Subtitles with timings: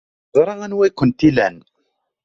[0.31, 1.55] Neẓra anwa ay kent-ilan.